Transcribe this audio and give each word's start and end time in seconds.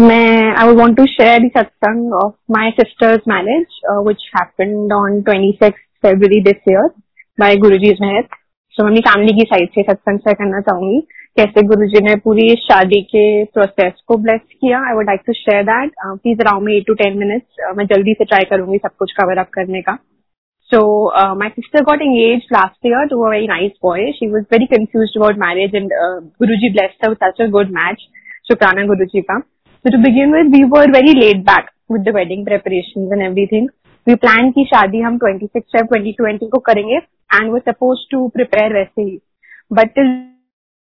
मैं 0.00 0.54
I 0.58 0.94
to 0.94 1.04
share 1.06 1.38
the 1.40 1.50
satsang 1.56 2.12
of 2.14 2.32
my 2.50 2.70
sister's 2.78 3.20
marriage 3.28 3.76
which 4.06 4.22
happened 4.36 4.92
on 4.92 5.20
twenty 5.22 5.50
six 5.62 5.80
February 6.02 6.40
this 6.44 6.68
year 6.70 6.88
by 7.40 7.56
Guru 7.64 7.76
ji 7.84 7.92
mehar 8.00 8.22
सो 8.74 8.84
मैं 8.84 8.90
अपनी 8.90 9.00
family 9.00 9.34
की 9.38 9.44
side 9.50 9.68
से 9.74 9.82
सत्संग 9.82 10.18
share 10.18 10.34
करना 10.34 10.60
चाहूँगी। 10.60 11.00
कैसे 11.38 11.62
गुरु 11.66 11.86
जी 11.92 12.02
ने 12.04 12.14
पूरी 12.24 12.48
शादी 12.62 13.00
के 13.12 13.22
प्रोसेस 13.44 14.02
को 14.08 14.16
ब्लेस 14.24 14.40
किया 14.60 14.80
I 14.88 14.94
would 14.96 15.06
like 15.10 15.20
to 15.26 15.32
share 15.42 15.62
that 15.70 15.92
please 16.06 16.40
around 16.46 16.66
me 16.66 16.76
eight 16.76 16.86
to 16.86 16.94
ten 17.04 17.18
minutes 17.18 17.72
मैं 17.76 17.86
जल्दी 17.94 18.14
से 18.18 18.24
ट्राई 18.24 18.50
करूँगी 18.50 18.78
सब 18.78 18.96
कुछ 18.98 19.12
कवर 19.20 19.38
अप 19.38 19.50
करने 19.54 19.82
का। 19.82 19.96
So 20.72 20.82
my 21.38 21.48
sister 21.60 21.84
got 21.84 22.02
got 22.02 22.52
last 22.52 22.86
last 22.86 23.10
to 23.10 23.16
to 23.16 23.30
very 23.30 23.46
nice 23.46 23.72
boy 23.82 24.12
she 24.18 24.32
was 24.34 24.52
very 24.52 24.66
confuse 24.76 25.16
about 25.16 25.38
marriage 25.46 25.74
and 25.74 25.98
uh, 26.02 26.20
Guruji 26.42 26.76
blessed 26.76 27.02
her 27.02 27.14
with 27.14 27.26
such 27.28 27.48
a 27.48 27.52
good 27.58 27.74
match. 27.80 28.08
Shukrana 28.50 28.92
Guruji 28.92 29.26
ka. 29.32 29.42
So 29.85 29.91
to 29.91 29.97
begin 29.97 30.31
with, 30.31 30.47
we 30.51 30.65
were 30.65 30.87
very 30.91 31.13
laid 31.13 31.45
back 31.45 31.71
with 31.87 32.03
the 32.05 32.11
wedding 32.11 32.45
preparations 32.45 33.11
and 33.11 33.21
everything. 33.21 33.69
We 34.07 34.15
planned 34.15 34.53
ki 34.55 34.65
shadi 34.73 35.03
hum 35.03 35.19
26 35.19 35.65
Feb 35.75 35.89
2020 35.89 36.49
ko 36.49 36.59
karenge 36.59 36.99
and 37.31 37.51
were 37.51 37.63
supposed 37.65 38.05
to 38.11 38.29
prepare 38.35 38.69
वैसे 38.73 39.01
ही. 39.01 39.21
But 39.71 39.95
till 39.95 40.11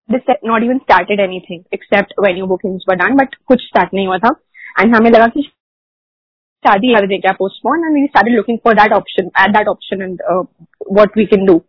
this 0.10 0.22
not 0.44 0.64
even 0.64 0.80
started 0.84 1.20
anything 1.20 1.64
except 1.72 2.14
venue 2.20 2.48
bookings 2.48 2.84
were 2.88 2.96
done. 2.96 3.18
But 3.18 3.36
कुछ 3.48 3.68
start 3.70 3.94
नहीं 3.94 4.08
हुआ 4.08 4.18
था. 4.18 4.36
And 4.80 4.96
हमें 4.96 5.12
लगा 5.12 5.28
कि 5.28 5.50
शादी 6.68 6.94
कर 6.96 7.08
दे 7.08 7.18
क्या 7.18 7.32
postpone 7.32 7.86
and 7.86 7.94
we 7.94 8.06
started 8.08 8.36
looking 8.36 8.58
for 8.64 8.74
that 8.74 8.94
option 8.94 9.26
at 9.26 9.52
that 9.58 9.68
option 9.68 10.02
and 10.02 10.22
what 10.92 11.18
we 11.18 11.26
can 11.26 11.46
do 11.46 11.62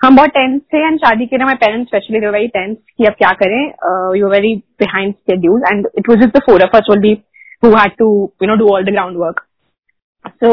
हम 0.00 0.16
बहुत 0.16 0.28
टेंस 0.34 0.60
थे 0.74 0.78
एंड 0.86 0.98
शादी 0.98 1.26
के 1.26 1.36
लिए 1.36 1.46
my 1.46 1.54
parents 1.62 1.88
specially 1.88 2.18
very 2.20 2.46
tense 2.48 2.76
कि 2.76 3.04
अब 3.04 3.14
क्या 3.14 3.30
करें? 3.40 3.60
You 4.18 4.26
are 4.26 4.32
very 4.32 4.54
behind 4.80 5.12
schedule 5.14 5.62
and 5.72 5.88
it 5.98 6.08
was 6.08 6.18
just 6.18 6.36
the 6.36 6.40
four 6.46 6.62
of 6.64 6.76
us 6.76 6.86
only 6.92 7.12
who 7.62 7.70
had 7.72 7.92
to 7.98 8.08
you 8.42 8.48
know 8.48 8.54
do 8.56 8.68
all 8.74 8.84
the 8.84 8.90
ground 8.92 9.16
work 9.18 9.40
so 10.26 10.52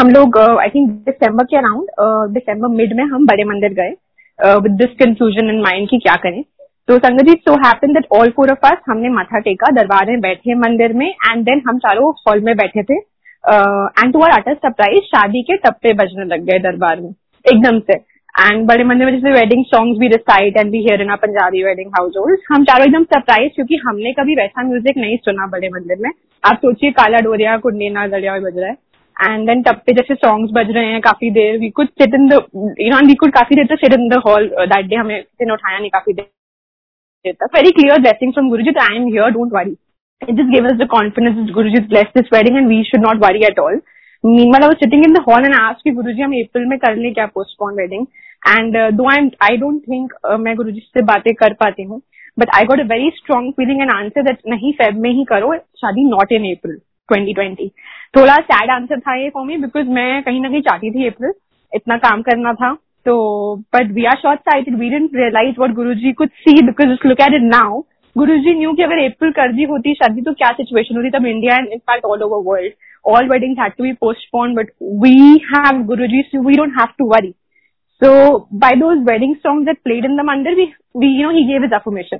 हम 0.00 0.10
लोग 0.10 0.38
I 0.38 0.68
think 0.68 0.90
दिसंबर 1.08 1.44
के 1.50 1.56
around 1.56 2.32
दिसंबर 2.34 2.74
mid 2.76 2.96
में 2.96 3.04
हम 3.04 3.26
बड़े 3.26 3.44
मंदिर 3.44 3.74
गए 3.74 4.56
with 4.62 4.72
this 4.78 4.96
confusion 4.98 5.50
in 5.50 5.60
mind 5.62 5.88
की 5.90 5.98
क्या 5.98 6.14
करें? 6.24 6.42
तो 6.88 6.98
संगत 6.98 7.24
जी 7.24 7.34
so 7.38 7.54
happen 7.66 7.92
that 7.94 8.06
all 8.18 8.30
four 8.36 8.50
of 8.50 8.66
us 8.66 8.78
हमने 8.90 9.08
माथा 9.10 9.38
टेका, 9.40 9.70
दरबार 9.72 10.10
में 10.10 10.20
बैठे 10.20 10.54
मंदिर 10.56 10.92
में 10.94 11.08
एंड 11.08 11.44
देन 11.44 11.62
हम 11.68 11.78
चारों 11.78 12.12
हॉल 12.18 12.40
में 12.44 12.54
बैठे 12.56 12.82
थे 12.82 12.94
and 12.94 14.12
to 14.12 14.20
our 14.20 14.30
utter 14.32 14.54
surprise 14.56 15.04
शादी 15.06 15.42
के 15.42 15.56
टप्पे 15.64 15.92
बजने 15.94 16.24
लग 16.34 16.44
गए 16.44 16.58
दरबार 16.62 17.00
में। 17.00 17.12
एकदम 17.52 17.78
से 17.90 17.94
एंड 18.34 18.66
बड़े 18.66 18.84
मंदिर 18.84 19.06
में 19.06 19.12
जैसे 19.12 19.32
वेडिंग 19.32 19.64
सॉन्ग्स 19.64 19.98
भी 20.00 20.08
रिसाइट 20.08 20.56
एंड 20.56 20.70
भी 20.72 20.78
here 20.82 21.00
in 21.02 21.14
Punjabi 21.22 21.62
wedding 21.64 21.90
household 22.18 22.40
हम 22.52 22.64
चारों 22.64 22.86
एकदम 22.86 23.04
सरप्राइज़ 23.14 23.52
क्योंकि 23.54 23.80
हमने 23.86 24.12
कभी 24.20 24.34
वैसा 24.40 24.62
म्यूज़िक 24.68 24.98
नहीं 25.04 25.16
सुना 25.24 25.46
बड़े 25.56 25.68
मंदिर 25.74 25.98
में 26.02 26.10
आप 26.44 26.56
सोचिए 26.66 26.90
काला 27.00 27.20
डोरिया 27.28 27.56
कुंडीना 27.66 28.06
गड़िया 28.14 28.38
बज 28.46 28.58
रहा 28.58 28.68
है 28.68 29.34
एंड 29.34 29.46
देन 29.46 29.62
टप्पे 29.62 29.92
जैसे 29.92 30.14
सॉन्ग्स 30.14 30.52
बज 30.56 30.74
रहे 30.76 30.92
हैं 30.92 31.00
काफ़ी 31.10 31.30
देर 31.38 31.58
we 31.60 31.70
could 31.80 31.88
sit 32.02 32.14
in 32.14 32.28
the 32.28 32.42
you 32.80 32.90
know 32.90 33.06
we 33.06 33.14
could 33.22 33.32
काफ़ी 33.38 33.56
देर 33.56 33.74
तक 33.74 33.84
sit 33.84 34.00
in 34.00 34.08
the 34.08 34.22
hall 34.26 34.50
that 34.74 34.86
day 34.86 34.96
हमें 34.96 35.20
उठाया 35.52 35.78
नहीं 35.78 35.90
काफ़ी 35.90 36.12
देर 36.12 36.26
very 37.24 37.72
clear 37.72 37.98
blessing 37.98 38.32
from 38.32 38.48
Guruji 38.50 38.74
that 38.74 38.82
I 38.82 38.96
am 38.96 39.06
here, 39.08 39.30
don't 39.30 39.50
worry. 39.50 39.76
It 40.22 40.36
just 40.36 40.52
gave 40.52 40.64
us 40.64 40.78
the 40.78 40.86
confidence 40.86 41.36
that 41.36 41.54
Guruji 41.54 41.88
blessed 41.88 42.14
this 42.14 42.30
wedding 42.30 42.56
and 42.56 42.68
we 42.68 42.84
should 42.84 43.00
not 43.00 43.18
worry 43.18 43.44
at 43.44 43.58
all. 43.58 43.80
Meanwhile 44.24 44.72
sitting 44.72 45.04
in 45.04 45.12
the 45.12 45.22
hall 45.28 45.44
and 45.44 45.54
ask 45.54 45.80
कि 45.84 45.90
गुरुजी, 45.90 46.22
हम 46.22 46.32
अप्रैल 46.32 46.64
में 46.66 46.78
कर 46.78 46.96
ले 46.96 47.10
क्या 47.10 47.26
postpone 47.26 47.74
wedding 47.74 48.06
and 48.48 48.76
दो 48.92 49.08
आई 49.10 49.30
I 49.42 49.56
don't 49.56 49.80
think 49.82 50.12
मैं 50.40 50.56
गुरुजी 50.56 50.80
से 50.80 51.02
बातें 51.02 51.34
कर 51.34 51.52
पाती 51.52 51.82
हूँ 51.82 52.00
but 52.38 52.50
I 52.56 52.64
got 52.64 52.80
a 52.80 52.84
very 52.84 53.10
strong 53.10 53.52
feeling 53.52 53.80
and 53.80 53.90
answer 53.90 54.22
that 54.22 54.38
नहीं 54.48 54.72
फेब 54.72 54.98
में 54.98 55.10
ही 55.10 55.24
करो, 55.24 55.54
शादी 55.56 56.04
नॉट 56.04 56.32
इन 56.32 56.54
अप्रैल 56.54 56.78
ट्वेंटी 57.08 57.68
थोड़ा 58.16 58.34
सैड 58.34 58.70
आंसर 58.70 59.00
था 59.00 59.14
ये 59.14 59.28
फॉर 59.30 59.46
मी 59.46 59.56
बिकॉज़ 59.56 59.86
मैं 59.86 60.22
कहीं 60.22 60.40
ना 60.40 60.48
कहीं 60.48 60.60
चाहती 60.60 60.90
थी 60.90 61.06
अप्रिल 61.06 61.32
इतना 61.74 61.96
काम 61.96 62.22
करना 62.22 62.52
था 62.52 62.72
तो 63.06 63.14
but 63.56 63.92
we 63.92 64.04
are 64.04 64.16
short 64.16 64.40
sighted 64.40 64.78
we 64.78 64.90
didn't 64.90 65.10
realise 65.14 65.54
what 65.58 65.70
Guru 65.70 65.94
ji 65.94 66.12
कुछ 66.12 66.28
see 66.28 66.62
because 66.62 67.08
look 67.08 67.20
at 67.20 67.34
it 67.34 67.42
now 67.42 67.80
now. 68.20 68.36
Ji 68.36 68.54
knew 68.54 68.72
कि 68.72 68.82
अगर 68.82 69.04
अप्रैल 69.04 69.32
कर 69.32 69.52
दी 69.52 69.64
होती 69.64 69.94
शादी 69.94 70.22
तो 70.22 70.32
क्या 70.32 70.50
सिचुएशन 70.50 70.96
होती? 70.96 71.10
तब 71.10 71.26
India 71.26 71.56
and 71.56 71.68
in fact 71.68 72.04
all 72.04 72.22
over 72.22 72.42
world 72.46 72.72
all 73.06 73.28
be 73.80 73.92
postpone 73.92 74.54
but 74.54 74.70
we 74.82 75.40
have 75.44 75.82
Guruji 75.82 76.22
so 76.22 76.42
we 76.42 76.54
don't 76.54 76.72
have 76.78 76.86
to 76.98 77.06
worry 77.06 77.30
so 78.02 78.38
by 78.38 78.74
those 78.74 78.98
wedding 78.98 79.34
songs 79.36 79.66
that 79.66 79.78
played 79.84 80.04
in 80.04 80.16
the 80.16 80.20
mandir 80.20 80.54
we 80.54 80.64
we 80.96 81.06
you 81.06 81.30
know 81.30 81.36
he 81.36 81.44
gave 81.44 81.62
his 81.62 81.72
affirmation 81.72 82.18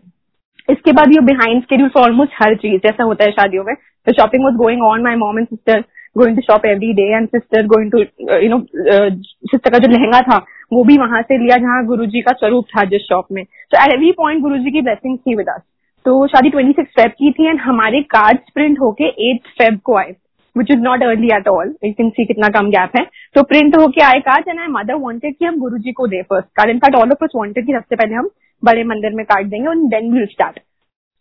इसके 0.73 0.93
बाद 0.93 1.13
ये 1.13 1.21
behind 1.21 1.63
schedule 1.63 1.89
for 1.89 2.03
almost 2.03 2.33
हर 2.43 2.55
चीज़, 2.55 2.75
जैसा 2.75 3.05
होता 3.05 3.25
है 3.25 3.31
शादियों 3.31 3.65
में 3.65 3.75
तो 3.75 4.13
shopping 4.13 4.45
was 4.45 4.55
going 4.55 4.83
on 4.83 5.03
my 5.03 5.15
mom 5.15 5.39
and 5.39 5.49
sister 5.49 5.81
going 6.19 6.37
to 6.37 6.43
shop 6.43 6.67
every 6.67 6.93
day 6.93 7.03
and 7.17 7.29
sister 7.29 7.67
going 7.67 7.91
to 7.91 7.99
you 7.99 8.49
know 8.51 8.59
sister 8.61 9.71
का 9.71 9.79
जो 9.79 9.89
लहंगा 9.89 10.21
था, 10.21 10.37
वो 10.73 10.85
भी 10.85 10.97
वहाँ 10.99 11.23
से 11.23 11.39
लिया, 11.39 11.57
जहाँ 11.57 11.85
गुरु 11.87 12.07
जी 12.07 12.21
का 12.21 12.33
स्वरूप 12.33 12.65
था 12.65 12.85
जिस 12.85 13.03
शॉप 13.03 13.27
में. 13.33 13.45
तो 13.45 13.85
एट 13.85 13.93
एवरी 13.93 14.13
पॉइंट 14.13 14.41
गुरु 14.43 14.59
जी 14.59 14.71
की 14.71 14.81
ब्लेसिंग 14.83 15.19
थी 15.19 15.35
विद 15.35 15.49
अस 15.49 15.63
तो 16.09 16.27
शादी 16.27 16.51
ट्वेंटी 16.51 16.73
सिक्स 16.73 16.91
फेब 16.97 17.11
की 17.13 17.31
थी 17.31 17.47
एंड 17.47 17.59
हमारे 17.61 18.01
कार्ड 18.13 18.39
प्रिंट 18.55 18.79
होके 18.81 19.07
एट 19.31 19.49
फेब 19.59 19.79
को 19.85 19.97
आए 19.97 20.15
which 20.57 20.71
is 20.71 20.79
not 20.83 21.03
early 21.05 21.29
at 21.37 21.49
all 21.49 21.75
you 21.85 21.93
can 21.99 22.09
see 22.11 22.25
कितना 22.27 22.49
कम 22.55 22.71
गैप 22.71 22.93
है। 22.97 23.05
तो 23.35 23.43
प्रिंट 23.51 23.77
होके 23.77 24.03
आए 24.03 24.21
card 24.29 24.49
and 24.49 24.61
I 24.61 24.67
mother 24.77 24.95
wanted 25.03 25.35
की 25.39 25.45
हम 25.45 25.59
गुरु 25.61 25.79
जी 25.79 25.93
को 25.99 26.07
दे 26.07 26.23
first 26.23 26.49
card 26.57 26.71
in fact 26.71 26.97
all 26.97 27.11
of 27.13 27.25
us 27.25 27.33
wanted 27.37 27.67
कि 27.67 27.73
सबसे 27.73 27.97
पहले 27.97 28.15
हम 28.15 28.31
बड़े 28.63 28.85
मंदिर 28.85 29.15
में 29.15 29.25
कार्ड 29.27 29.51
देंगे 29.51 29.71
and 29.71 29.85
then 29.91 30.13
will 30.13 30.27
start 30.27 30.59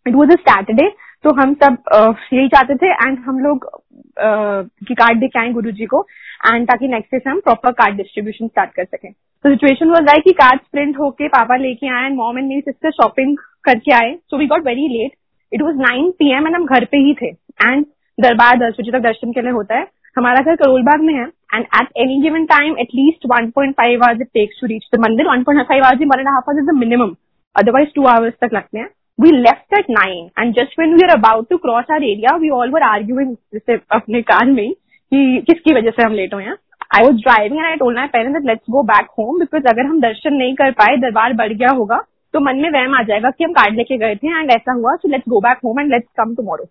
it 0.06 0.14
was 0.14 0.32
a 0.32 0.36
Saturday 0.48 0.88
तो 1.24 1.30
हम 1.40 1.54
सब 1.62 1.76
यही 2.32 2.48
चाहते 2.48 2.74
थे 2.76 2.90
एंड 2.92 3.18
हम 3.26 3.38
लोग 3.38 3.64
की 4.88 4.94
कार्ड 4.94 5.18
देखे 5.20 5.38
आए 5.40 5.52
गुरु 5.52 5.70
जी 5.70 5.86
को 5.86 6.00
एंड 6.46 6.66
ताकि 6.68 6.88
नेक्स्ट 6.88 7.14
डे 7.14 7.18
से 7.18 7.30
हम 7.30 7.40
प्रॉपर 7.40 7.72
कार्ड 7.80 7.96
डिस्ट्रीब्यूशन 7.96 8.48
स्टार्ट 8.48 8.70
कर 8.74 8.84
सकें। 8.84 9.10
तो 9.12 9.50
सिचुएशन 9.50 9.90
वॉज़ 9.90 10.04
लाइक 10.04 10.24
कि 10.24 10.32
कार्ड 10.32 10.60
प्रिंट 10.72 10.98
होके 10.98 11.28
पापा 11.28 11.56
लेके 11.56 11.88
आए 11.96 12.06
एंड 12.06 12.16
मॉम 12.16 12.38
एंड 12.38 12.48
मेरी 12.48 12.60
सिस्टर 12.60 12.90
शॉपिंग 12.92 13.36
करके 13.64 13.92
आए। 13.94 14.14
So 14.30 14.38
we 14.38 14.46
got 14.46 14.66
very 14.66 14.88
late 14.88 15.12
it 15.52 15.62
was 15.62 15.76
nine 15.78 16.10
P 16.18 16.32
M 16.36 16.46
and 16.46 16.56
हम 16.56 16.66
घर 16.66 16.84
पे 16.92 16.98
ही 17.06 17.14
थे। 17.22 17.28
एंड 17.28 17.84
दरबार 18.18 18.58
दस 18.58 18.76
बजे 18.80 18.92
तक 18.92 19.02
दर्शन 19.02 19.32
के 19.32 19.42
लिए 19.42 19.52
होता 19.52 19.78
है। 19.78 19.86
हमारा 20.16 20.40
घर 20.40 20.56
करोलबाग 20.56 21.00
में 21.02 21.14
है। 21.14 21.26
And 21.54 21.64
at 21.80 21.88
any 21.96 22.20
given 22.22 22.44
time 22.46 22.78
at least 22.78 23.26
one 23.30 23.50
point 23.56 23.74
five 23.76 24.02
hours 24.04 24.20
it 24.20 24.28
takes 24.34 24.60
to 24.60 24.66
reach 24.66 24.88
the 24.94 25.00
mandir. 25.00 25.28
One 25.28 25.42
point 25.42 25.66
five 25.68 25.84
hours 25.84 26.00
one 26.12 26.20
and 26.20 26.28
half 26.28 26.50
hours 26.50 26.62
is 26.62 26.70
the 26.70 26.78
minimum 26.78 27.14
otherwise 27.56 27.94
two 27.94 28.04
hours 28.06 28.34
तक 28.40 28.54
लगते 28.54 28.78
हैं। 28.78 28.88
We 29.18 29.30
left 29.34 29.76
at 29.76 29.88
nine 29.90 30.26
and 30.40 30.54
just 30.56 30.76
when 30.78 30.92
we 30.92 31.02
were 31.02 31.14
about 31.14 31.48
to 31.50 31.56
cross 31.58 31.88
our 31.94 32.02
area, 32.08 32.34
we 32.42 32.50
all 32.56 32.74
were 32.74 32.82
arguing 32.88 33.30
अपने 33.92 34.20
car 34.22 34.50
में 34.50 34.72
कि 34.72 35.42
किसकी 35.46 35.74
वजह 35.74 35.90
से 35.90 36.02
हम 36.02 36.12
लेट 36.14 36.34
हुए 36.34 36.44
हैं। 36.44 36.54
I 36.96 37.04
was 37.04 37.16
driving 37.16 37.58
and 37.58 37.66
I 37.66 37.76
told 37.76 37.98
my 37.98 38.06
parents 38.12 38.46
let's 38.46 38.64
go 38.70 38.82
back 38.90 39.06
home 39.18 39.38
because 39.40 39.66
अगर 39.68 39.86
हम 39.86 40.00
दर्शन 40.00 40.34
नहीं 40.34 40.54
कर 40.56 40.70
पाए, 40.72 40.96
दरबार 40.96 41.32
बढ़ 41.40 41.52
गया 41.52 41.70
होगा 41.78 41.98
तो 42.34 42.40
मन 42.40 42.56
में 42.62 42.70
वहम 42.70 42.94
आ 42.94 43.02
जाएगा 43.02 43.30
कि 43.30 43.44
हम 43.44 43.52
कार्ड 43.52 43.76
लेके 43.76 43.98
गए 43.98 44.16
थे 44.16 44.38
एंड 44.38 44.50
ऐसा 44.50 44.72
हुआ 44.72 44.94
so 44.96 45.08
let's 45.08 45.28
go 45.28 45.40
back 45.40 45.58
home 45.64 45.80
and 45.80 45.90
let's 45.90 46.08
come 46.18 46.34
tomorrow 46.36 46.70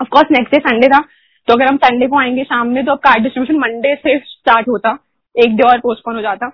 of course 0.00 0.30
next 0.32 0.54
day 0.54 0.60
Sunday 0.68 0.88
था 0.88 1.00
तो 1.48 1.54
अगर 1.54 1.66
हम 1.66 1.76
संडे 1.84 2.06
को 2.08 2.18
आएँगे 2.20 2.44
शाम 2.44 2.68
में 2.68 2.84
तो 2.84 2.92
अब 2.92 2.98
कार्ड 3.06 3.22
डिस्ट्रीब्यूशन 3.22 3.58
मंडे 3.60 3.94
से 3.94 4.18
स्टार्ट 4.18 4.68
होता, 4.68 4.98
एक 5.36 5.56
डे 5.56 5.68
और 5.68 5.78
पोस्टपोन 5.78 6.14
हो 6.16 6.22
जाता। 6.22 6.48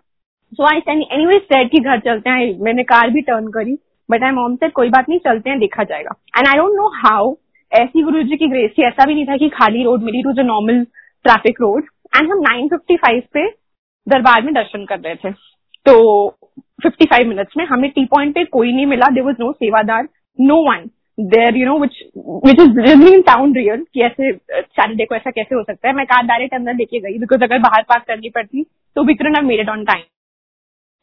सो 0.52 0.64
आई 0.66 0.82
एनी 0.88 1.26
वे 1.26 1.38
सेट 1.38 1.70
की 1.72 1.78
घर 1.80 1.98
चलते 2.00 2.30
हैं। 2.30 2.58
मैंने 2.64 2.82
कार 2.82 3.10
भी 3.10 3.20
टर्न 3.22 3.48
करी। 3.56 3.78
बट 4.08 4.22
आई 4.24 4.30
मॉम 4.32 4.54
से 4.56 4.68
कोई 4.70 4.88
बात 4.90 5.08
नहीं, 5.08 5.18
चलते 5.18 5.50
हैं, 5.50 5.58
देखा 5.58 5.84
जाएगा। 5.84 6.14
And 6.38 6.46
I 6.46 6.54
don't 6.54 6.76
know 6.76 6.88
how 6.96 7.34
ऐसी 7.72 8.02
गुरु 8.02 8.22
जी 8.22 8.36
की 8.36 8.46
ग्रेस 8.48 8.70
थी, 8.70 8.82
ऐसा 8.82 9.04
भी 9.06 9.14
नहीं 9.14 9.26
था 9.26 9.36
कि 9.36 9.48
खाली 9.50 9.82
रोड 9.84 10.02
मिली 10.02 10.22
टू 10.22 10.32
जो 10.32 10.42
नॉर्मल 10.44 10.84
ट्रैफ़िक 11.24 11.60
रोड 11.60 11.84
एंड 12.16 12.30
हम 12.30 12.38
9:55 12.42 13.26
पे 13.34 13.48
दरबार 14.06 14.42
में 14.42 14.52
दर्शन 14.54 14.84
कर 14.84 15.00
रहे 15.00 15.14
थे। 15.14 15.32
तो 15.86 16.28
55 16.82 17.26
मिनट्स 17.26 17.56
में 17.56 17.64
हमें 17.66 17.90
टी 17.90 18.04
पॉइंट 18.06 18.34
पे 18.34 18.44
कोई 18.46 18.72
नहीं 18.72 18.86
मिला। 18.86 19.06
There 19.10 19.24
was 19.24 19.36
no 19.40 19.52
sevadar 19.54 20.08
no 20.38 20.56
one 20.70 20.88
there 21.18 21.56
you 21.56 21.66
know 21.66 21.78
which 21.78 22.02
which 22.46 22.60
is 22.60 22.80
really 22.80 23.14
in 23.14 23.22
town 23.24 23.54
real 23.54 23.84
कि 23.94 24.02
ऐसे 24.02 24.32
सैटरडे 24.32 25.04
को 25.04 25.14
ऐसा 25.14 25.30
कैसे 25.30 25.54
हो 25.54 25.62
सकता 25.62 25.88
है। 25.88 25.94
मैं 25.94 26.06
कार 26.06 26.26
डायरेक्ट 26.26 26.54
अंदर 26.54 26.74
लेके 26.74 27.00
गई 27.00 27.18
बिकॉज़ 27.18 27.44
अगर 27.44 27.58
बाहर 27.60 27.82
पार्क 27.88 28.04
करनी 28.08 28.30
पड़ती 28.30 28.64
तो 28.96 29.04
विक्रन 29.04 29.36
I 29.36 29.46
made 29.46 29.60
it 29.60 29.68
on 29.68 29.84
time 29.84 30.02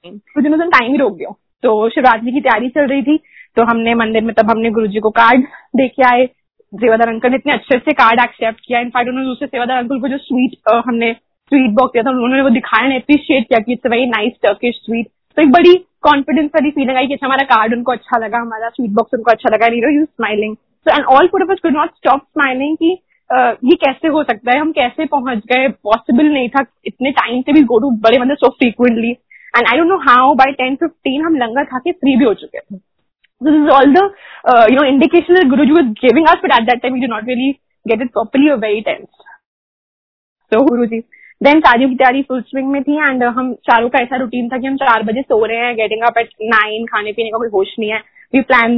दिन 0.05 0.69
टाइम 0.69 0.91
ही 0.91 0.97
रोक 0.97 1.17
दिया। 1.17 1.29
तो 1.65 1.77
शिवरात्रि 1.89 2.31
की 2.31 2.41
तैयारी 2.41 2.69
चल 2.69 2.87
रही 2.87 3.03
थी 3.03 3.17
तो 3.57 3.63
हमने 3.65 3.93
मंदिर 3.95 4.23
में 4.23 4.33
तब 4.35 4.49
हमने 4.51 4.69
गुरु 4.71 4.87
जी 4.87 4.99
को 4.99 5.09
कार्ड 5.17 5.43
दे 5.75 5.87
के 5.89 6.03
आए। 6.07 6.25
सेवादार 6.73 7.09
अंकल 7.09 7.29
ने 7.29 7.35
इतने 7.35 7.53
अच्छे 7.53 7.77
से 7.79 7.93
कार्ड 7.93 8.19
एक्सेप्ट 8.21 8.59
किया। 8.65 8.79
इनफैक्ट 8.79 9.09
उन्होंने 9.09 9.27
दूसरे 9.27 9.47
सेवादार 9.47 9.77
अंकल 9.77 9.99
को 10.01 10.07
जो 10.07 10.17
स्वीट 10.19 10.57
हमने 10.87 11.11
स्वीट 11.51 11.71
बॉक्स 11.75 11.93
दिया 11.93 12.03
था 12.03 12.11
उन्होंने 12.11 12.41
वो 12.41 12.49
दिखाया 12.51 12.87
ने 12.89 12.95
अप्रिशिएट 12.97 13.47
किया 13.47 13.59
कि 13.59 13.73
it's 13.73 13.91
very 13.91 14.05
nice 14.09 14.33
Turkish 14.43 14.75
sweet 14.85 15.07
तो 15.37 15.41
एक 15.41 15.51
बड़ी 15.51 15.73
कॉन्फिडेंस 16.07 16.49
वाली 16.55 16.71
फीलिंग 16.71 16.97
आई 16.97 17.07
कि 17.07 17.13
अच्छा, 17.13 17.25
हमारा 17.25 17.45
कार्ड 17.45 17.73
उनको 17.73 17.91
अच्छा 17.91 18.17
लगा 18.25 18.37
हमारा 18.39 18.69
स्वीट 18.69 18.91
बॉक्स 18.97 19.13
उनको 19.13 19.31
अच्छा 19.31 19.55
लगा 19.55 19.67
Nero 19.75 19.89
you 19.91 20.05
smiling 20.05 20.55
so 20.55 20.95
and 20.95 21.05
all 21.15 21.27
four 21.27 21.43
of 21.43 21.51
us 21.51 21.59
could 21.63 21.77
not 21.77 21.95
stop 21.97 22.21
smiling 22.23 22.75
कि 22.77 22.91
ये 23.29 23.75
कैसे 23.77 24.07
हो 24.07 24.23
सकता 24.23 24.51
है? 24.51 24.59
हम 24.59 24.71
कैसे 24.71 25.05
पहुँच 25.05 25.37
गए? 25.51 25.67
पॉसिबल 25.83 26.25
नहीं 26.33 26.49
था। 26.49 26.65
इतने 26.85 27.11
टाइम 27.11 27.41
से 27.41 27.53
भी 27.53 27.61
गो 27.71 27.79
टू 27.79 27.89
बड़े 28.01 28.19
मंदिर 28.19 28.35
so 28.35 28.49
frequently 28.51 29.13
and 29.55 29.67
I 29.67 29.77
don't 29.77 29.89
know 29.89 29.97
how 30.07 30.33
by 30.35 30.51
ten 30.59 30.75
fifteen 30.83 31.25
हम 31.25 31.35
लंगर 31.37 31.63
खा 31.65 31.79
के 31.79 31.91
फ्री 31.91 32.15
भी 32.17 32.25
हो 32.25 32.33
चुके 32.33 32.59
थे। 32.59 32.83
This 33.41 33.55
is 33.55 33.69
all 33.75 33.89
the 33.93 34.01
uh, 34.51 34.65
you 34.71 34.75
know 34.75 34.83
indication 34.89 35.37
that 35.37 35.49
Guruji 35.53 35.73
was 35.77 35.87
giving 36.01 36.27
us, 36.33 36.37
but 36.43 36.53
at 36.57 36.67
that 36.67 36.81
time 36.83 36.93
we 36.93 37.01
did 37.01 37.11
not 37.13 37.25
really 37.29 37.49
get 37.85 38.03
it 38.03 38.11
properly 38.13 38.51
or 38.51 38.57
very 38.61 38.83
tense. 38.83 39.09
So 40.51 40.61
then 41.41 41.59
शादी 41.59 41.87
की 41.89 41.95
तैयारी 41.95 42.21
फुल 42.27 42.41
स्विंग 42.41 42.67
में 42.71 42.81
थी 42.83 42.95
and 43.07 43.23
हम 43.37 43.53
चारों 43.69 43.89
का 43.89 43.99
ऐसा 43.99 44.17
routine 44.17 44.47
था 44.49 44.57
कि 44.57 44.67
हम 44.67 44.75
चार 44.77 45.03
बजे 45.03 45.21
सो 45.21 45.45
रहे 45.45 45.57
हैं 45.57 45.75
गेटिंग 45.75 46.03
अप 46.07 46.17
एट 46.17 46.29
नाइन 46.53 46.85
खाने 46.91 47.11
पीने 47.13 47.29
का 47.29 47.37
कोई 47.37 47.49
होश 47.53 47.73
नहीं 47.79 47.89
है। 47.91 47.97
वी 48.33 48.41
प्लान 48.41 48.77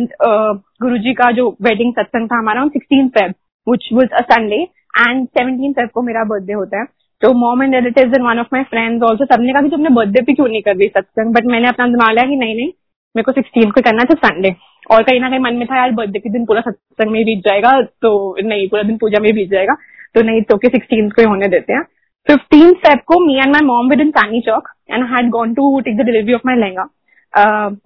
गुरु 0.81 0.97
जी 0.97 1.13
का 1.13 1.29
जो 1.39 1.49
वेडिंग 1.67 1.93
सत्संग 1.93 2.27
था 2.31 2.39
हमारा 2.39 2.67
sixteen 2.67 3.07
Feb 3.17 3.33
which 3.67 3.87
was 3.93 4.13
a 4.13 4.21
Sunday 4.31 4.55
and 4.55 5.27
seventeen 5.27 5.73
Feb 5.73 5.89
को 5.93 6.01
मेरा 6.01 6.23
बर्थडे 6.31 6.53
होता 6.53 6.79
है। 6.79 6.85
तो 7.21 7.33
mom 7.33 7.63
and 7.63 7.75
relative 7.75 8.13
and 8.15 8.23
one 8.23 8.39
of 8.39 8.47
my 8.53 8.63
friends 8.71 9.03
also 9.03 9.25
सबने 9.25 9.53
कहा 9.53 9.61
कि 9.61 9.69
तुमने 9.69 9.89
बर्थडे 9.91 10.21
पे 10.21 10.33
क्यों 10.33 10.47
नहीं 10.47 10.61
कर 10.61 10.77
दी 10.77 10.87
सत्संग? 10.87 11.33
बट 11.33 11.45
मैंने 11.51 11.67
अपना 11.67 11.85
दिमाग 11.87 12.11
लिया 12.11 12.25
कि 12.25 12.35
नहीं 12.35 12.55
नहीं, 12.55 12.67
मेरे 13.15 13.23
को 13.23 13.31
सिक्सटीन 13.31 13.71
को 13.71 13.81
करना 13.81 14.03
था 14.03 14.15
संडे 14.25 14.53
और 14.89 15.03
कहीं 15.03 15.19
ना 15.21 15.29
कहीं 15.29 15.39
मन 15.39 15.55
में 15.55 15.65
था, 15.67 15.77
यार 15.77 15.91
बर्थडे 15.91 16.19
के 16.19 16.29
दिन 16.29 16.45
पूरा 16.45 16.61
सत्संग 16.61 17.11
में 17.11 17.23
बीत 17.25 17.39
जाएगा 17.47 17.71
तो 18.01 18.11
नहीं, 18.41 18.67
पूरा 18.69 18.83
दिन 18.83 18.97
पूजा 18.97 19.19
में 19.21 19.33
बीत 19.35 19.49
जाएगा। 19.51 19.73
तो 20.15 20.21
नहीं 20.23 20.41
तो 20.41 20.57
के 20.57 20.67
सिक्सटीन 20.69 21.09
को 21.09 21.21
ही 21.21 21.27
होने 21.27 21.47
देते 21.47 21.73
हैं। 21.73 21.81
फिफ्टीन 22.27 22.71
फेब 22.75 22.99
को 23.07 23.19
me 23.25 23.35
and 23.35 23.51
my 23.53 23.65
mom 23.65 23.89
with 23.89 24.01
in 24.01 24.11
Chandni 24.11 24.41
Chowk 24.45 24.69
and 24.91 25.03
had 25.11 25.29
gone 25.31 25.53
to 25.53 25.79
take 25.81 25.97
the 25.97 26.05
delivery 26.05 26.33
of 26.33 26.41
my 26.45 26.55
lehenga 26.55 26.83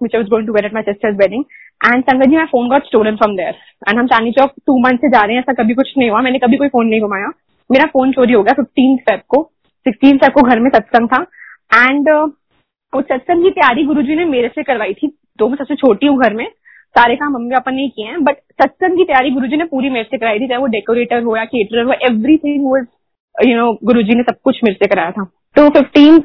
which 0.02 0.14
I 0.14 0.20
was 0.20 0.28
going 0.30 0.46
to 0.46 0.52
wear 0.52 0.66
at 0.66 0.74
my 0.74 0.82
sister's 0.82 1.16
wedding 1.18 1.44
and 1.84 2.24
ji 2.24 2.36
my 2.36 2.46
phone 2.52 2.68
got 2.70 2.86
stolen 2.86 3.16
from 3.16 3.36
there 3.36 3.54
and 3.88 3.98
हम 3.98 4.06
चानी 4.06 4.32
चौक 4.32 4.52
two 4.66 4.78
month 4.80 4.98
से 4.98 5.08
जा 5.08 5.20
रहे 5.20 5.36
हैं, 5.36 5.42
ऐसा 5.42 5.62
कभी 5.62 5.74
कुछ 5.74 5.92
नहीं 5.98 6.10
हुआ। 6.10 6.20
मैंने 6.20 6.38
कभी 6.38 6.56
कोई 6.56 6.68
फ़ोन 6.68 6.86
नहीं 6.86 7.00
घुमाया। 7.00 7.30
मेरा 7.70 7.84
फ़ोन 7.84 8.12
चोरी 8.12 8.32
हो 8.32 8.42
गया 8.42 8.54
फिफ्टीन 8.54 8.96
फेब 8.96 9.20
को 9.28 9.42
सिक्सटीन 9.86 10.16
फेब 10.16 10.32
को 10.32 10.42
घर 10.42 10.60
में 10.60 10.70
सत्संग 10.70 11.08
था। 11.08 11.22
एंड 11.74 12.08
uh, 12.08 12.30
उस 12.92 13.04
सत्संग 13.04 13.42
की 13.42 13.50
तैयारी 13.50 13.84
गुरु 13.84 14.02
ने 14.02 14.24
मेरे 14.24 14.48
से 14.48 14.62
करवाई 14.62 14.94
थी। 14.94 15.08
दो 15.38 15.48
मैं 15.48 15.56
सबसे 15.56 15.74
छोटी 15.74 16.06
हूँ 16.06 16.18
घर 16.22 16.34
में। 16.34 16.46
सारे 16.96 17.14
काम 17.16 17.32
मम्मी 17.32 17.50
पापा 17.50 17.70
ने 17.70 17.88
किए 17.88 18.06
हैं। 18.06 18.22
बट 18.24 18.36
सत्संग 18.62 18.96
की 18.96 19.04
तैयारी 19.04 19.30
गुरुजी 19.30 19.56
ने 19.56 19.64
पूरी 19.64 19.90
मेरे 19.90 20.08
से 20.10 20.18
कराई 20.18 20.38
थी। 20.40 20.48
चाहे 20.48 20.60
वो 20.60 20.66
डेकोरेटर 20.66 21.22
हो 21.22 21.36
या 21.36 21.44
केटरर 21.44 21.84
हो 21.84 21.92
everything 21.92 22.66
was 22.72 22.86
you 23.46 23.56
know 23.56 23.72
Guruji 23.84 24.14
ने 24.14 24.22
सब 24.22 24.40
कुछ 24.44 24.60
मेरे 24.64 24.74
से 24.74 24.86
कराया 24.86 25.10
था। 25.10 25.24
तो 25.56 25.68
फिफ्टीन 25.68 26.18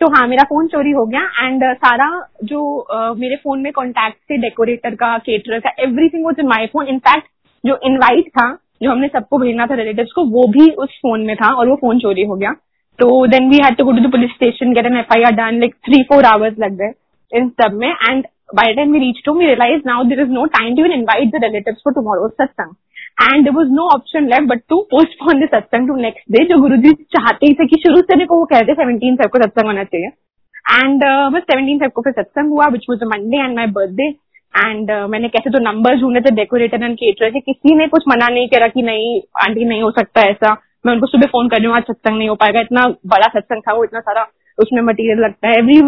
तो 0.00 0.10
हाँ 0.10 0.26
मेरा 0.28 0.42
फ़ोन 0.44 0.66
चोरी 0.66 0.90
हो 0.90 1.04
गया। 1.06 1.20
एंड 1.40 1.62
uh, 1.62 1.74
सारा 1.76 2.08
जो 2.44 2.62
uh, 2.94 3.18
मेरे 3.18 3.36
फ़ोन 3.36 3.60
में 3.60 3.72
कॉन्टेक्ट 3.72 4.16
थे 4.30 4.36
डेकोरेटर 4.36 4.94
का 4.94 5.16
केटरर 5.18 5.60
का 5.60 5.70
everything 5.78 6.24
was 6.24 6.40
in 6.40 6.46
my 6.46 6.66
phone 6.66 6.86
in fact 6.86 7.28
जो 7.64 7.78
इनवाइट 7.84 8.28
था 8.28 8.50
जो 8.80 8.90
हमने 8.90 9.08
सबको 9.08 9.38
भेजना 9.38 9.66
था 9.66 9.74
रिलेटिव्स 9.74 10.12
को 10.12 10.24
वो 10.32 10.46
भी 10.52 10.70
उस 10.84 10.98
फ़ोन 11.02 11.26
में 11.26 11.34
था 11.36 11.52
और 11.52 11.68
वो 11.68 11.76
फ़ोन 11.76 11.98
चोरी 11.98 12.24
हो 12.24 12.34
गया। 12.34 12.52
तो 12.98 13.26
then 13.26 13.48
we 13.50 13.58
had 13.64 13.76
to 13.76 13.84
go 13.84 13.92
to 13.92 14.08
the 14.08 14.10
police 14.12 14.30
station 14.30 14.72
get 14.74 14.86
an 14.86 14.96
F 14.98 15.16
I 15.16 15.22
R 15.22 15.32
done 15.34 15.58
like 15.60 15.74
three 15.86 16.02
four 16.12 16.24
hours 16.24 16.58
लग 16.58 16.76
गए 16.78 16.92
इन 17.32 17.48
सब 17.62 17.78
में। 17.80 17.88
And 17.88 18.26
by 18.58 18.62
the 18.66 18.74
time 18.76 18.94
we 18.94 19.00
reached 19.00 19.28
home, 19.28 19.36
we 19.40 19.48
realized 19.48 19.84
now 19.88 19.96
there 20.12 20.22
is 20.22 20.30
no 20.36 20.44
time 20.54 20.70
to 20.76 20.82
even 20.82 20.92
invite 20.94 21.28
the 21.34 21.40
relatives 21.42 21.82
satsang. 22.38 22.72
And 23.22 23.44
there 23.44 23.52
was 23.54 23.68
no 23.72 23.82
option 23.94 24.26
left 24.28 24.48
but 24.48 24.60
to 24.68 24.80
postpone 24.90 25.40
the 25.40 25.48
satsang 25.52 25.88
to 25.88 25.96
next 25.96 26.32
day 26.32 26.44
जो 26.44 26.58
गुरु 26.60 26.76
जी 26.82 26.92
चाहते 27.16 27.46
ही 27.46 27.54
थे 27.54 27.66
कि 27.66 27.76
शुरू 27.82 28.00
से 28.00 28.26
को 28.26 28.38
वो 28.38 28.44
कहते 28.52 28.74
seventeen 28.74 29.16
Feb 29.16 29.30
को 29.30 29.38
सत्संग 29.38 29.66
होना 29.66 29.84
चाहिए। 29.84 30.06
एंड 30.06 31.04
uh, 31.04 31.34
बस 31.34 31.42
सेवनटीन 31.42 31.78
फेब 31.78 31.90
को 31.90 32.02
फिर 32.02 32.12
सत्संग 32.12 32.50
हुआ 32.50 32.66
which 32.72 32.86
was 32.90 33.04
Monday 33.04 33.42
and 33.44 33.56
my 33.56 33.66
birthday 33.76 34.10
and 34.54 34.90
uh, 34.90 35.08
मैंने 35.10 35.28
कैसे 35.28 35.50
तो 35.50 35.58
नंबर 35.60 36.00
ढूंढे 36.00 36.20
थे 36.20 36.34
डेकोरेटर 36.36 36.84
एंड 36.84 36.94
केटर 36.96 37.30
के 37.30 37.40
किसी 37.40 37.74
ने 37.74 37.86
कुछ 37.88 38.04
मना 38.08 38.28
नहीं 38.28 38.48
करा 38.48 38.68
कि 38.68 38.82
नहीं 38.82 39.20
आंटी 39.42 39.64
नहीं 39.64 39.82
हो 39.82 39.90
सकता 39.90 40.20
ऐसा। 40.30 40.52
मैं 40.86 40.92
उनको 40.94 41.06
सुबह 41.06 41.26
फ़ोन 41.26 41.48
कर 41.48 41.56
रही 41.56 41.66
हूँ 41.66 41.76
आज 41.76 41.82
सत्संग 41.82 42.18
नहीं 42.18 42.28
हो 42.28 42.34
पाएगा। 42.34 42.60
इतना 42.60 42.86
बड़ा 43.06 43.28
सत्संग 43.28 43.62
था 43.62 43.72
वो 43.74 43.84
इतना 43.84 44.00
सारा 44.00 44.26
उसमें 44.58 44.80
मटेरियल 44.82 45.18
लगता 45.24 45.48
है। 45.48 45.58
एवरी 45.58 45.80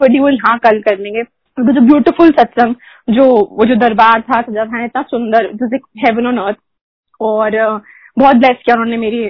बडी 0.00 0.18
वो 0.18 0.28
हाँ 0.46 0.58
कल 0.58 0.80
कर 0.80 0.98
लेंगे। 0.98 1.22
जो 1.22 1.80
ब्यूटीफुल 1.80 2.30
सत्संग 2.30 2.74
जो 3.08 3.24
वो 3.52 3.64
जो 3.66 3.74
दरबार 3.76 4.20
था 4.22 4.40
सजा 4.42 4.64
था 4.66 4.84
इतना 4.84 5.02
सुंदर 5.10 5.50
इट 5.74 5.80
हेवन 5.98 6.26
ऑन 6.26 6.38
अर्थ 6.38 6.56
और 7.20 7.58
बहुत 8.16 8.36
ब्लेस 8.36 8.56
किया 8.64 8.74
उन्होंने 8.74 8.96
मेरी 8.96 9.22